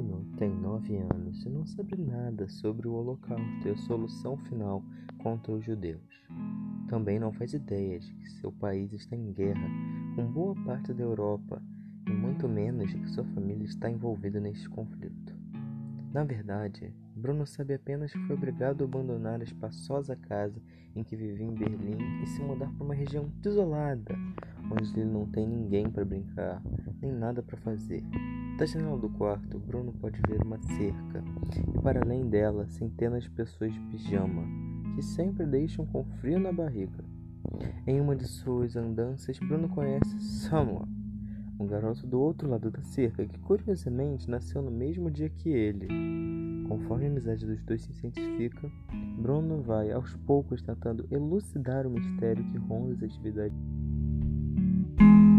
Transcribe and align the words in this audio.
Bruno 0.00 0.24
tem 0.38 0.48
nove 0.48 0.96
anos 0.96 1.44
e 1.44 1.50
não 1.50 1.66
sabe 1.66 1.94
nada 1.94 2.48
sobre 2.48 2.88
o 2.88 2.94
Holocausto 2.94 3.68
e 3.68 3.70
a 3.70 3.76
solução 3.76 4.34
final 4.34 4.82
contra 5.18 5.52
os 5.52 5.62
judeus. 5.62 6.00
Também 6.88 7.18
não 7.18 7.30
faz 7.30 7.52
ideia 7.52 8.00
de 8.00 8.10
que 8.14 8.30
seu 8.30 8.50
país 8.50 8.90
está 8.94 9.14
em 9.14 9.30
guerra 9.30 9.68
com 10.16 10.26
boa 10.26 10.54
parte 10.64 10.94
da 10.94 11.02
Europa 11.02 11.62
e 12.06 12.12
muito 12.12 12.48
menos 12.48 12.90
de 12.90 12.98
que 12.98 13.10
sua 13.10 13.24
família 13.24 13.66
está 13.66 13.90
envolvida 13.90 14.40
neste 14.40 14.70
conflito. 14.70 15.34
Na 16.14 16.24
verdade, 16.24 16.94
Bruno 17.14 17.46
sabe 17.46 17.74
apenas 17.74 18.10
que 18.10 18.26
foi 18.26 18.36
obrigado 18.36 18.82
a 18.82 18.86
abandonar 18.86 19.40
a 19.40 19.44
espaçosa 19.44 20.16
casa 20.16 20.60
em 20.96 21.04
que 21.04 21.14
vivia 21.14 21.46
em 21.46 21.54
Berlim 21.54 22.22
e 22.22 22.26
se 22.26 22.40
mudar 22.40 22.72
para 22.72 22.84
uma 22.84 22.94
região 22.94 23.30
desolada, 23.42 24.16
onde 24.70 24.98
ele 24.98 25.10
não 25.10 25.26
tem 25.26 25.46
ninguém 25.46 25.90
para 25.90 26.04
brincar, 26.04 26.62
nem 27.00 27.12
nada 27.12 27.42
para 27.42 27.56
fazer. 27.58 28.02
Da 28.58 28.66
janela 28.66 28.98
do 28.98 29.08
quarto, 29.08 29.58
Bruno 29.58 29.92
pode 29.92 30.20
ver 30.28 30.42
uma 30.42 30.58
cerca 30.58 31.24
e, 31.74 31.80
para 31.80 32.00
além 32.02 32.28
dela, 32.28 32.66
centenas 32.68 33.24
de 33.24 33.30
pessoas 33.30 33.72
de 33.72 33.80
pijama 33.80 34.44
que 34.94 35.02
sempre 35.02 35.46
deixam 35.46 35.86
com 35.86 36.04
frio 36.20 36.38
na 36.38 36.52
barriga. 36.52 37.02
Em 37.86 38.00
uma 38.00 38.14
de 38.14 38.26
suas 38.26 38.76
andanças, 38.76 39.38
Bruno 39.38 39.68
conhece 39.68 40.20
Samuel, 40.20 40.86
um 41.58 41.66
garoto 41.66 42.06
do 42.06 42.20
outro 42.20 42.48
lado 42.48 42.70
da 42.70 42.82
cerca 42.82 43.26
que, 43.26 43.38
curiosamente, 43.40 44.30
nasceu 44.30 44.62
no 44.62 44.70
mesmo 44.70 45.10
dia 45.10 45.28
que 45.28 45.48
ele. 45.48 45.88
Conforme 46.68 47.06
a 47.06 47.08
amizade 47.08 47.46
dos 47.46 47.62
dois 47.64 47.82
se 47.82 47.90
intensifica, 47.90 48.70
Bruno 49.18 49.62
vai 49.62 49.90
aos 49.90 50.14
poucos 50.18 50.62
tentando 50.62 51.06
elucidar 51.10 51.86
o 51.86 51.90
mistério 51.90 52.44
que 52.44 52.58
ronda 52.58 52.94
as 52.94 53.02
atividades. 53.02 53.58
thank 55.00 55.24
you 55.24 55.29